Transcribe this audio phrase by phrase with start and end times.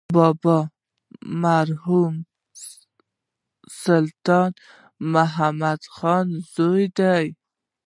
[0.15, 0.69] بابا د
[1.43, 2.13] مرحوم
[3.83, 4.51] سلطان
[5.13, 7.25] محمد خان زوی دی.